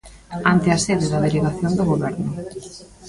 Ante 0.51 0.67
a 0.71 0.77
sede 0.85 1.07
da 1.11 1.23
Delegación 1.25 1.71
do 1.75 1.85
Goberno. 1.91 2.29